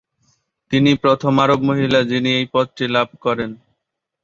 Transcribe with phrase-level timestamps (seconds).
[0.71, 3.51] তিনি প্রথম আরব মহিলা যিনি এই পদটি লাভ করেন।